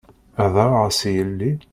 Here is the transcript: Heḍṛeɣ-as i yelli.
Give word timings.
Heḍṛeɣ-as 0.41 0.99
i 1.09 1.11
yelli. 1.15 1.51